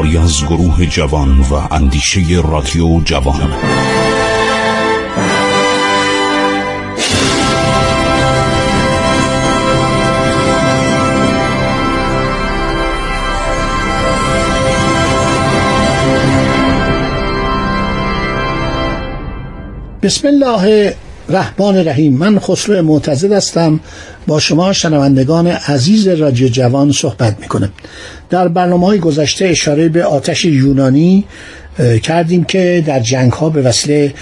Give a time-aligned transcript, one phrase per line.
[0.00, 3.50] کاری از گروه جوان و اندیشه رادیو جوان.
[20.02, 20.96] بسم الله
[21.30, 23.80] رحمان رحیم من خسرو معتزد هستم.
[24.26, 27.72] با شما شنوندگان عزیز رادیو جوان صحبت می‌کنم.
[28.30, 31.24] در برنامه های گذشته اشاره به آتش یونانی
[32.02, 34.14] کردیم که در جنگ ها به وسیله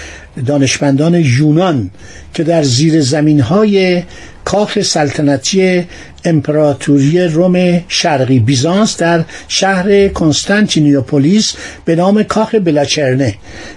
[0.45, 1.89] دانشمندان یونان
[2.33, 4.03] که در زیر زمین های
[4.49, 5.83] کاخ سلطنتی
[6.25, 11.53] امپراتوری روم شرقی بیزانس در شهر کنستانتینیوپولیس
[11.85, 13.35] به نام کاخ بلاچرنه.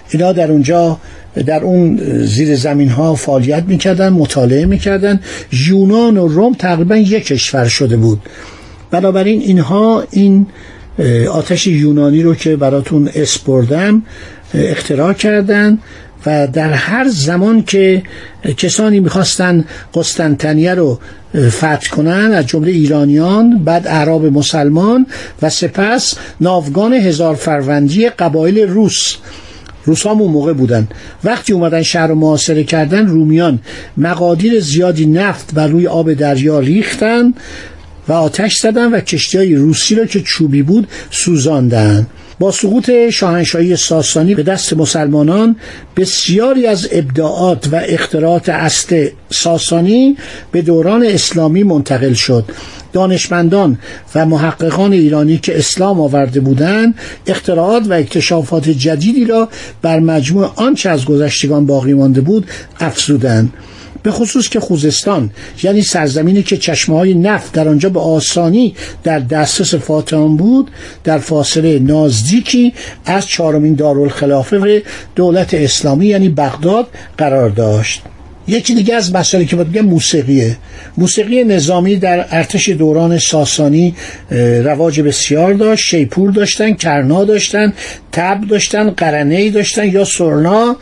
[0.09, 0.97] اینا در اونجا
[1.45, 5.19] در اون زیر زمین ها فعالیت می‌کردن مطالعه می‌کردن.
[5.67, 8.21] یونان و روم تقریبا یک کشور شده بود.
[8.91, 10.47] بنابراین اینها این
[11.31, 14.03] آتش یونانی رو که براتون اسپردم
[14.53, 15.79] اختراع کردن.
[16.25, 18.03] و در هر زمان که
[18.57, 20.99] کسانی می‌خواستن قسطنطنیه رو
[21.49, 25.05] فتح کنن از جمله ایرانیان بعد اعراب مسلمان
[25.41, 29.15] و سپس ناوگان هزار فروندی قبایل روس.
[29.85, 30.87] روس اون موقع بودن.
[31.23, 33.59] وقتی اومدن شهر رو محاصره کردن رومیان
[33.97, 37.33] مقادیر زیادی نفت بر روی آب دریا ریختن
[38.07, 42.07] و آتش زدن و کشتی های روسی را که چوبی بود سوزاندن.
[42.39, 45.55] با سقوط شاهنشاهی ساسانی به دست مسلمانان
[45.97, 50.17] بسیاری از ابداعات و اختراعات اصل ساسانی
[50.51, 52.45] به دوران اسلامی منتقل شد.
[52.93, 53.77] دانشمندان
[54.15, 56.95] و محققان ایرانی که اسلام آورده بودند
[57.27, 59.49] اختراعات و اکتشافات جدیدی را
[59.81, 62.47] بر مجموع آنچه از گذشتگان باقی مانده بود
[62.79, 63.53] افزودند.
[64.03, 65.31] به خصوص که خوزستان
[65.63, 70.71] یعنی سرزمینی که چشمه های نفت در آنجا به آسانی در دسترس فاتحان بود
[71.03, 72.73] در فاصله نزدیکی
[73.05, 74.83] از چهارمین دارالخلافه
[75.15, 76.87] دولت اسلامی یعنی بغداد
[77.17, 78.01] قرار داشت.
[78.47, 80.57] یکی دیگه از مسائلی که باید موسیقیه.
[80.97, 83.95] موسیقی نظامی در ارتش دوران ساسانی
[84.63, 87.73] رواج بسیار داشت شیپور داشتن کرنا داشتن
[88.11, 90.75] تب داشتن قرنه داشتن یا سرنا.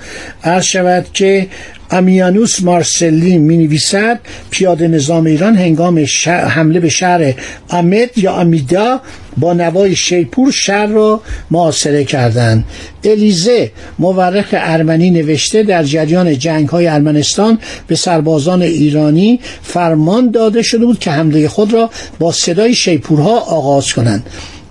[0.44, 1.48] عرض شود که
[1.92, 4.20] امیانوس مارسلی می نویسد
[4.50, 7.34] پیاده نظام ایران هنگام حمله به شهر
[7.70, 9.02] امد یا امیدا
[9.38, 12.66] با نوای شیپور شهر را معاصره کردند.
[13.04, 20.86] الیزه مورخ ارمنی نوشته در جریان جنگ های ارمنستان به سربازان ایرانی فرمان داده شده
[20.86, 24.24] بود که حمله خود را با صدای شیپورها آغاز کنند.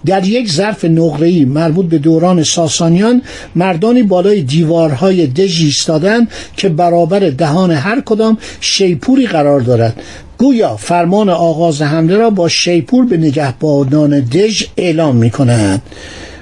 [0.06, 3.22] در یک ظرف نقره‌ای مربوط به دوران ساسانیان
[3.54, 10.02] مردانی بالای دیوارهای دژ ایستادند که برابر دهان هر کدام شیپوری قرار دارد.
[10.38, 15.82] گویا فرمان آغاز حمله را با شیپور به نگهبانان دژ اعلام می کند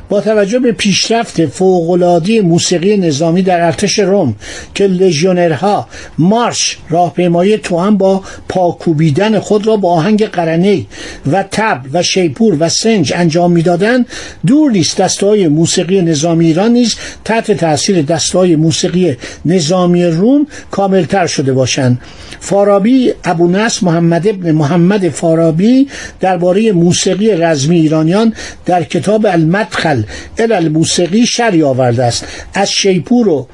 [0.09, 4.35] با توجه به پیشرفت فوق‌العاده موسیقی نظامی در ارتش روم
[4.75, 5.89] که لژیونرها
[6.19, 10.87] مارش راهپیمایی هم با پاکوبیدن خود را با آهنگ قرنه
[11.33, 14.07] و تب و شیپور و سنج انجام می‌دادند
[14.47, 16.95] دور نیست دستهای موسیقی نظامی ایران نیز
[17.25, 22.01] تحت تاثیر دستهای موسیقی نظامی روم کاملتر شده باشند.
[22.41, 25.89] فارابی ابو نصر محمد ابن محمد فارابی
[26.21, 28.35] درباره موسیقی رزمی ایرانیان
[28.67, 29.98] در کتاب المدخل
[30.39, 32.25] ال الموسیقی شری آورده است.
[32.55, 33.49] از شیپور و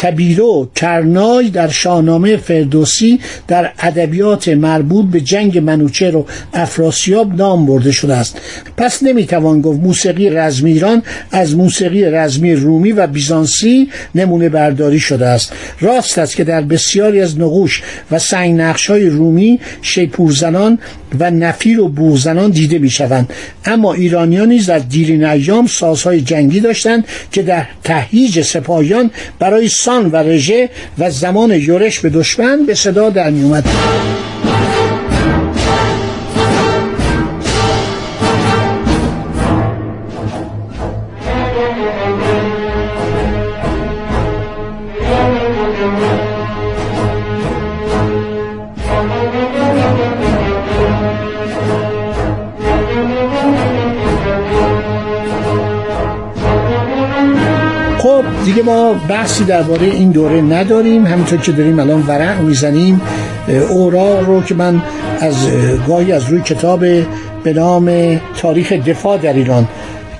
[0.00, 7.92] تبیرو کرنای در شاهنامه فردوسی در ادبیات مربوط به جنگ منوچهر و افراسیاب نام برده
[7.92, 8.40] شده است.
[8.76, 15.26] پس نمی‌توان گفت موسیقی رزمی ایران از موسیقی رزمی رومی و بیزانسی نمونه برداری شده
[15.26, 15.52] است.
[15.80, 20.78] راست است که در بسیاری از نقوش و سنگ های رومی شیپورزنان
[21.18, 23.32] و نفیر و بوغزنان دیده می شوند
[23.64, 30.10] اما ایرانیان نیز در دیرین ایام سازهای جنگی داشتند که در تهییج سپاهیان برای سان
[30.10, 33.62] و رژه و زمان یورش به دشمن به صدا در می.
[59.08, 61.06] بحثی درباره این دوره نداریم.
[61.06, 63.00] همینطور که داریم الان ورق می‌زنیم.
[63.70, 64.82] اورا رو که من
[65.20, 65.34] از
[65.88, 66.80] گاهی از روی کتاب
[67.44, 69.68] به نام تاریخ دفاع در ایران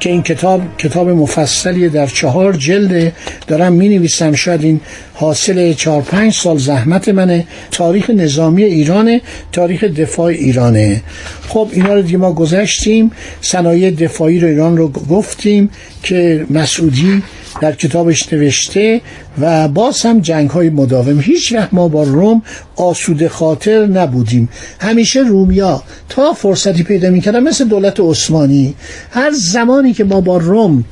[0.01, 3.13] که این کتاب کتاب مفصلی در چهار جلد
[3.47, 4.81] دارم می نویسم شاید این
[5.15, 7.45] حاصل چهار پنج سال زحمت منه.
[7.71, 9.21] تاریخ نظامی ایرانه
[9.53, 11.03] تاریخ دفاع ایرانه.
[11.49, 13.11] خب اینا رو دیگه ما گذشتیم.
[13.41, 15.71] صنایع دفاعی رو ایران رو گفتیم
[16.03, 17.23] که مسعودی
[17.61, 19.01] در کتابش نوشته
[19.41, 21.21] و باز هم جنگ های مداوم.
[21.21, 22.43] هیچ وقت ما با روم
[22.77, 24.49] آسوده خاطر نبودیم.
[24.81, 28.75] همیشه رومیا تا فرصتی پیدا می‌کردن مثل دولت عثمانی.
[29.11, 30.85] هر زمانی که ما با روم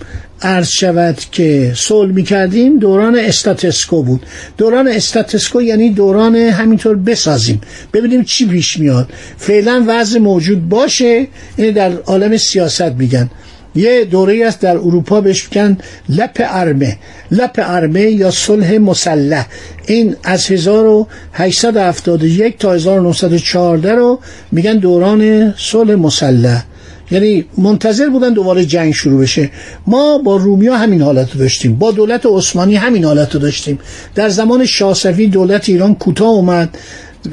[0.42, 4.26] عرض شود که صلح می کردیم دوران استاتسکو بود.
[4.56, 7.60] دوران استاتسکو یعنی دوران همینطور بسازیم.
[7.92, 9.08] ببینیم چی پیش میاد.
[9.36, 11.26] فعلا وضع موجود باشه.
[11.56, 13.30] این در عالم سیاست میگن.
[13.74, 15.78] یه دوره است در اروپا بهش میگن
[16.08, 16.98] لپ ارمه.
[17.30, 19.46] لپ ارمه یا صلح مسلح.
[19.86, 24.20] این از 1871 تا 1914 رو
[24.52, 26.64] میگن دوران صلح مسلح.
[27.10, 29.50] یعنی منتظر بودن دوباره جنگ شروع بشه.
[29.86, 31.74] ما با رومیا همین حالت رو داشتیم.
[31.74, 33.78] با دولت عثمانی همین حالت رو داشتیم.
[34.14, 36.78] در زمان شاه دولت ایران کوتاه اومد.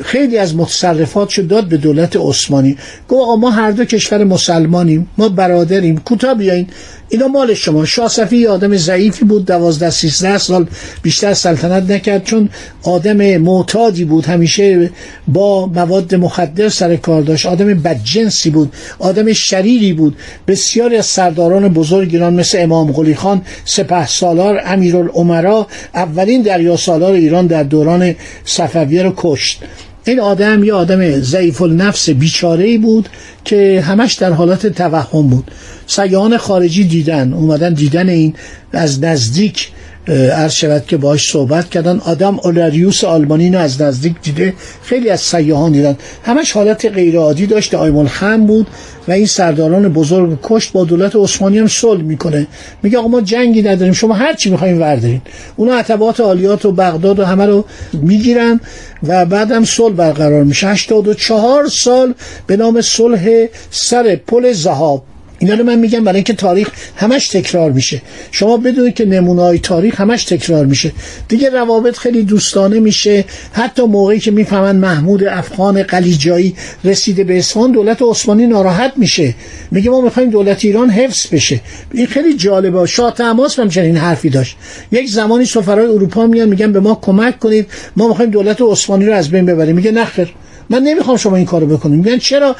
[0.04, 2.78] خیلی از متصرفات داد به دولت عثمانی.
[3.10, 6.68] گفت آقا ما هر دو کشور مسلمانیم ما برادریم کوتاه بیاین.
[7.10, 7.86] اینا مال شما.
[7.86, 10.68] شاه صفی آدم ضعیفی بود دوازده سیزده سال
[11.02, 12.50] بیشتر سلطنت نکرد چون
[12.84, 14.26] آدم معتادی بود.
[14.26, 14.90] همیشه
[15.28, 17.46] با مواد مخدر سر کار داشت.
[17.46, 20.16] آدم بدجنسی بود آدم شریری بود.
[20.48, 27.14] بسیاری از سرداران بزرگ ایران مثل امام قلی خان سپه سالار امیرالعمرا اولین دریا سالار
[27.14, 28.16] ایران در دوران
[28.46, 29.64] صفویه رو کشت.
[30.06, 33.10] این آدم یه آدم ضعیف النفس بیچاره بود
[33.46, 35.52] که همش در حالت توهم بود.
[35.88, 38.34] سیاهان خارجی دیدن اومدن دیدن این
[38.74, 39.72] از نزدیک
[40.08, 42.00] عرض شود که باش صحبت کردن.
[42.00, 44.54] آدم اولاریوس آلمانی رو از نزدیک دیده.
[44.84, 45.98] خیلی از سیاهان دیدن.
[46.24, 48.68] همش حالت غیر عادی داشت دائم خم بود
[49.08, 52.48] و این سرداران بزرگ کشت با دولت عثمانی هم صلح می‌کنه.
[52.84, 53.94] میگه آقا ما جنگی نداریم.
[53.94, 55.22] شما هر چی می‌خواین وردارین.
[55.56, 58.60] اونا عتبات عالیات و بغداد و همه رو می‌گیرن
[59.04, 60.68] و بعدم صلح برقرار میشه.
[60.68, 62.14] 84 سال
[62.48, 65.04] به نام صلح سر پل زهاب.
[65.40, 68.02] اینا رو من میگم برای اینکه تاریخ همش تکرار میشه.
[68.32, 70.92] شما بدونید که نمونای تاریخ همش تکرار میشه.
[71.28, 73.26] دیگه روابط خیلی دوستانه میشه.
[73.54, 79.36] حتی موقعی که می‌فهمن محمود افغان قلیجایی رسیده به اصفهان دولت عثمانی ناراحت میشه.
[79.72, 81.62] میگه ما می‌خوایم دولت ایران حفظ بشه.
[81.92, 82.86] این خیلی جالبه.
[82.86, 84.58] شاه تماس هم چنین حرفی داشت.
[84.92, 87.68] یک زمانی سفرای اروپا میان میگن به ما کمک کنید.
[87.96, 89.76] ما می‌خوایم دولت عثمانی رو از بین ببریم.
[89.76, 90.34] میگه نخیر
[90.70, 92.00] من نمی‌خوام شما این کارو بکنیم.
[92.00, 92.56] میگن چرا؟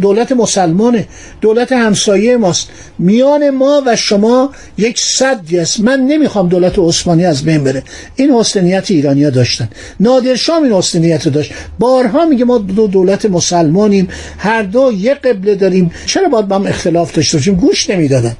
[0.00, 1.06] دولت مسلمانه.
[1.40, 2.68] دولت همسایه ماست.
[2.98, 5.80] میان ما و شما یک صدی است.
[5.80, 7.82] من نمی‌خوام دولت عثمانی از بین بره.
[8.16, 9.68] این حسنیت ایرانیا داشتن.
[10.00, 11.52] نادر شاه این حسنیت داشت.
[11.78, 14.08] بارها میگه ما دو دولت مسلمانیم.
[14.38, 15.90] هر دو یک قبله داریم.
[16.06, 18.36] چرا باید با هم اختلاف داشته باشیم؟ گوش نمی‌دادن.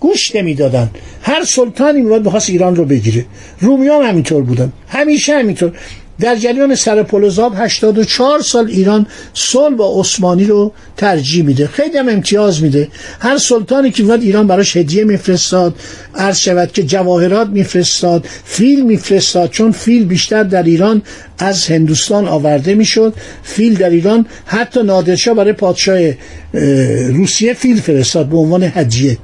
[0.00, 0.90] گوش نمی‌دادن.
[1.22, 3.26] هر سلطانی میواد بخواست ایران رو بگیره.
[3.60, 4.72] رومیان همینطور بودن.
[4.88, 5.72] همیشه همینطور.
[6.20, 11.66] در جریان سر پلوزاب 84 سال ایران صلح با عثمانی رو ترجیح میده.
[11.66, 12.88] خیلی هم امتیاز میده.
[13.20, 15.74] هر سلطانی که میاد ایران براش هدیه میفرستاد
[16.14, 21.02] عرض شود که جواهرات میفرستاد فیل میفرستاد چون فیل بیشتر در ایران
[21.38, 23.14] از هندوستان آورده می‌شد.
[23.42, 25.98] فیل در ایران حتی نادرشاه برای پادشاه
[27.08, 29.18] روسیه فیل فرستاد به عنوان هدیه.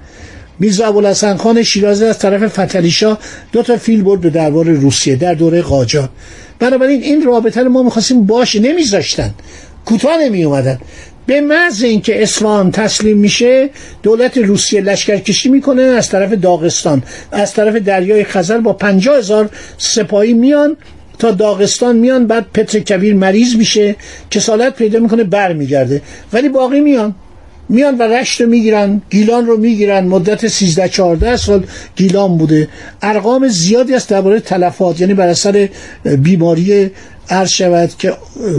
[0.59, 3.19] میرزا ابوالحسن خان شیرازی از طرف فتلیشا
[3.53, 6.09] دو تا فیل برد به دربار روسیه در دوره قاجار
[6.59, 9.35] بنابراین این رابطه رو ما می‌خواستیم باشه نمیذاشتن.
[9.85, 10.79] کوتاه نمی اومدن
[11.27, 13.71] به محض اینکه اصفهان تسلیم میشه
[14.03, 17.03] دولت روسیه لشکرکشی می‌کنه از طرف داغستان.
[17.33, 20.77] از طرف دریای خزر با پنجاه هزار سپاهی میان.
[21.19, 23.97] تا داغستان میان بعد پتر کبیر مریض میشه.
[24.31, 26.03] کسالت پیدا می‌کنه برمیگرده.
[26.33, 27.15] ولی باقی میان.
[27.69, 30.05] میان و رشت رو می‌گیرن گیلان رو می‌گیرن.
[30.07, 31.65] مدت 13 14 سال
[31.97, 32.69] گیلان بوده.
[33.03, 35.01] ارقام زیادی است درباره تلفات.
[35.01, 35.69] یعنی بر اثر
[36.05, 36.91] بیماری
[37.31, 38.13] عرض شود که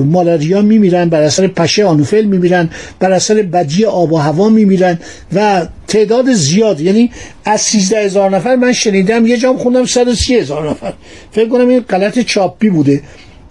[0.05, 2.69] مالاریا میمیرن بر اثر پشه آنوفل میمیرن
[2.99, 4.99] بر اثر بدی آب و هوا میمیرن
[5.33, 6.81] و تعداد زیاد.
[6.81, 7.11] یعنی
[7.45, 10.93] از 13 هزار نفر من شنیدم یه جام خوندم 130 هزار نفر.
[11.31, 13.01] فکر کنم این غلط چاپی بوده.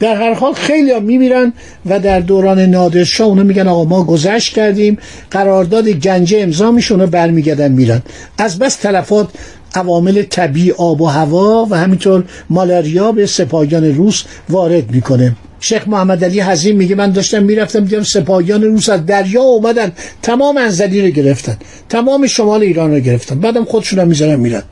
[0.00, 1.52] در هر حال خیلی ها میمیرن
[1.86, 4.98] و در دوران نادرشاه اونا میگن آقا ما گذشت کردیم
[5.30, 8.02] قرارداد گنجه امضا میشه اونا برمیگردن میرن.
[8.38, 9.28] از بس تلفات
[9.74, 15.36] عوامل طبیعی آب و هوا و همینطور مالاریا به سپاهیان روس وارد می‌کنه.
[15.60, 20.56] شیخ محمد علی حزیم میگه من داشتم می‌رفتم دیدم سپاهیان روس از دریا اومدن تمام
[20.56, 21.56] انزلی رو گرفتن
[21.88, 24.62] تمام شمال ایران رو گرفتن بعدم خودشون هم می‌ذارن میرن.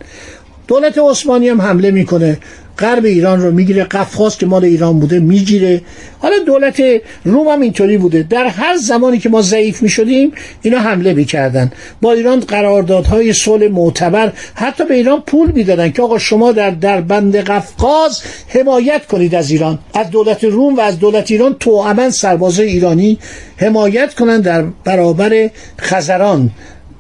[0.69, 2.38] دولت عثمانی هم حمله می‌کنه.
[2.78, 3.85] غرب ایران رو می‌گیره.
[3.85, 5.81] قفقاز که مال ایران بوده می‌گیره.
[6.19, 6.83] حالا دولت
[7.25, 8.23] روم هم اینطوری بوده.
[8.23, 11.73] در هر زمانی که ما ضعیف می‌شدیم اینا حمله می‌کردن.
[12.00, 17.00] با ایران قراردادهای صلح معتبر حتی به ایران پول می‌دادن که آقا شما در در
[17.00, 19.78] بند قفقاز حمایت کنید از ایران.
[19.95, 23.19] از دولت روم و از دولت ایران تو سربازای ایرانی
[23.57, 25.50] حمایت کنند در برابر
[25.81, 26.50] خزران.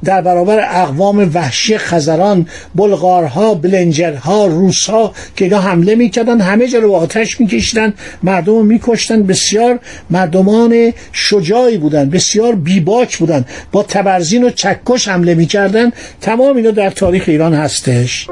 [0.04, 6.92] در برابر اقوام وحشی خزران بلغارها بلنجرها روسها که اینا حمله می‌کردن همه جا رو
[6.92, 9.22] آتش میکشیدن مردم رو میکشتن.
[9.22, 9.78] بسیار
[10.10, 13.44] مردمان شجاعی بودن بسیار بیباک بودن.
[13.72, 15.90] با تبرزین و چکش حمله می‌کردن.
[16.20, 18.26] تمام اینا در تاریخ ایران هستش.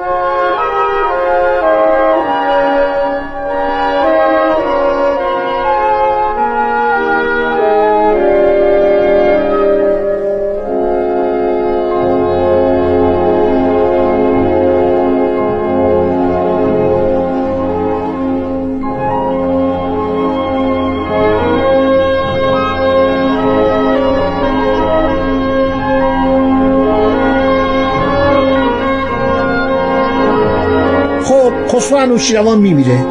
[32.01, 33.07] انوشیروان میمیره.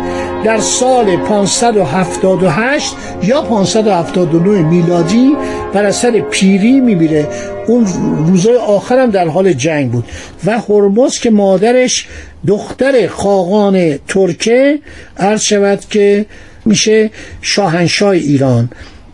[0.46, 2.93] در سال 578
[3.24, 5.36] یا 579 میلادی
[5.74, 7.27] بر اثر پیری میمیره.
[7.67, 7.86] اون
[8.27, 10.05] روزای آخرم در حال جنگ بود
[10.46, 12.08] و هرمز که مادرش
[12.48, 14.79] دختر خاقان ترکه
[15.17, 16.25] عرض شود که
[16.65, 17.10] میشه
[17.41, 18.69] شاهنشاه ایران.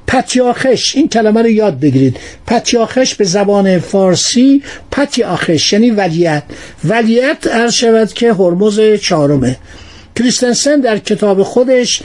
[0.08, 2.18] پتیاخش این کلمه رو یاد بگیرید.
[2.48, 6.44] پتیاخش به زبان فارسی پتیاخش یعنی ولیت
[6.84, 9.58] ولیت عرض شود که هرمز چهارمه.
[10.16, 12.02] کریستنسن در کتاب خودش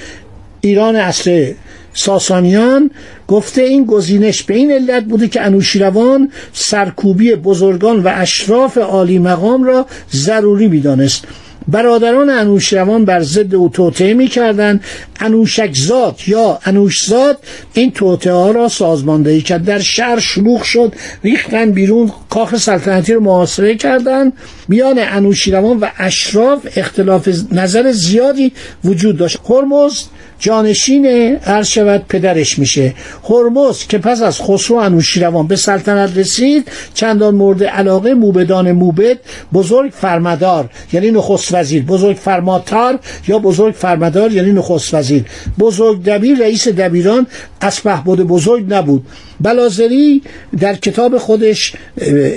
[0.60, 1.54] ایران اصر
[1.92, 2.90] ساسانیان
[3.28, 9.64] گفته این گزینش به این علت بوده که انوشیروان سرکوبی بزرگان و اشراف عالی مقام
[9.64, 11.24] را ضروری می‌دانست.
[11.70, 14.84] برادران انوشروان بر ضد او توطعه می‌کردند.
[15.20, 17.38] انوشکزاد یا انوشزاد
[17.74, 19.64] این توطعه ها را سازماندهی کرد.
[19.64, 24.32] در شهر شلوغ شد ریختن بیرون کاخ سلطنتی رو محاصره کردند.
[24.68, 28.52] میان انوشیروان و اشراف اختلاف نظر زیادی
[28.84, 29.38] وجود داشت.
[29.48, 30.04] هرمز
[30.38, 31.06] جانشین
[31.46, 32.94] عرض شود پدرش میشه.
[33.28, 39.18] هرمز که پس از خسرو انوشیروان به سلطنت رسید چندان مورد علاقه موبدان موبد
[39.52, 42.98] بزرگ فرمدار یعنی نخست وزیر بزرگ فرماتار
[43.28, 45.24] یا بزرگ فرمدار یعنی نخست وزیر.
[45.58, 47.26] بزرگ دبیر رئیس دبیران
[47.62, 49.06] اسبه بود بزرگ نبود.
[49.40, 50.22] بلازری
[50.60, 51.72] در کتاب خودش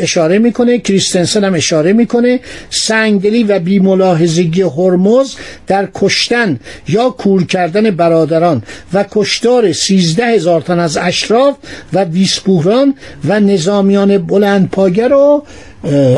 [0.06, 2.40] اشاره می‌کنه کریستنسن هم اشاره می‌کنه
[2.70, 5.36] سنگدلی و بیملاحظگی هرمز
[5.68, 8.64] در کشتن یا کور کردن برادران
[8.94, 11.56] و کشتار سیزده هزار تن از اشراف
[11.94, 15.44] و ویسپوهران و نظامیان بلند پاگر رو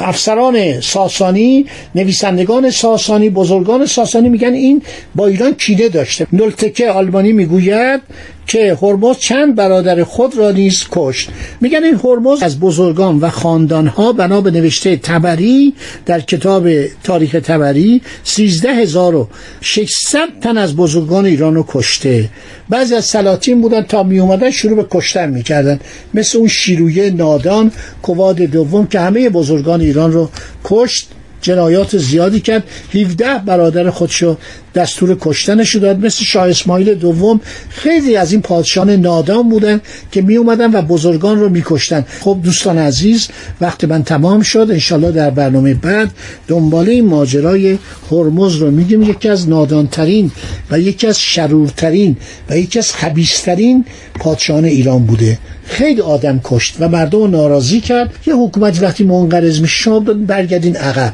[0.01, 4.81] افسران ساسانی نویسندگان ساسانی بزرگان ساسانی میگن این
[5.15, 6.27] با ایران کینه داشته.
[6.33, 8.01] نلتکه آلمانی می‌گوید
[8.47, 11.29] که هرمز چند برادر خود را نیز کشت.
[11.61, 15.73] میگن این هرمز از بزرگان و خاندانها بنا به نوشته تبری
[16.05, 16.69] در کتاب
[17.03, 22.29] تاریخ تبری 13600 تن از بزرگان ایران رو کشته.
[22.69, 25.79] بعضی از سلاطین بودن تا می اومدن شروع به کشتن می‌کردن.
[26.13, 27.71] مثل اون شیرویه نادان
[28.01, 30.29] کواد دوم که همه بزرگان ایران رو
[30.63, 31.09] کشت.
[31.45, 32.63] جنایات زیادی کرد.
[32.93, 34.37] 17 برادر خودشو
[34.75, 36.05] دستور کشتنش داد.
[36.05, 41.39] مثل شاه اسماعیل دوم خیلی از این پادشان نادان بودن که می اومدن و بزرگان
[41.39, 42.05] رو میکشتن.
[42.21, 43.27] خب دوستان عزیز
[43.61, 44.67] وقت من تمام شد.
[44.71, 46.11] انشالله در برنامه بعد
[46.47, 47.77] دنباله این ماجرای
[48.11, 49.03] هرمز رو میگیم.
[49.03, 50.31] یکی از نادانترین
[50.71, 52.17] و یکی از شرورترین
[52.49, 53.85] و یکی از خبیسترین
[54.19, 55.37] پادشان ایران بوده.
[55.65, 58.13] خیلی آدم کشت و مردم رو ناراضی کرد.
[58.25, 61.13] یه حکومت وقتی منقرض میشه شما برگردین عقب.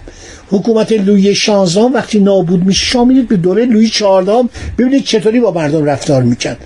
[0.49, 5.51] حکومت لوی 16 وقتی نابود میشه شما میرید به دوره لوی 14 ببینید چطوری با
[5.51, 6.57] مردم رفتار می‌کرد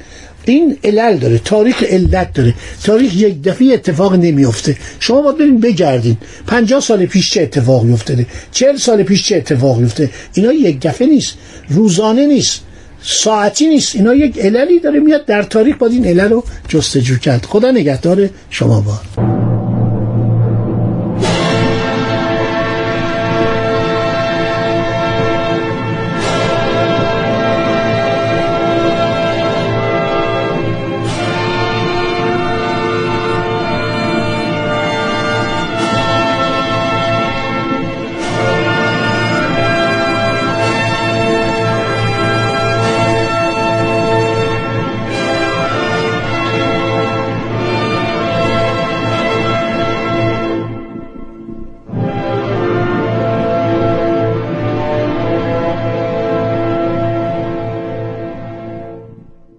[0.46, 2.54] این علل داره تاریخ علت داره.
[2.84, 6.18] تاریخ یک دفعه اتفاق نمیفته شما باید برین بگردین.
[6.48, 11.08] 50 سال پیش چه اتفاقی افتاده؟ 40 سال پیش چه اتفاقی افتاده؟ اینا یک دفعه
[11.08, 11.34] نیست.
[11.70, 12.62] روزانه نیست.
[13.02, 13.96] ساعتی نیست.
[13.96, 17.46] اینا یک عللی داره میاد در تاریخ باید این علل رو جستجو کرد.
[17.46, 19.35] خدا نگهدار شما با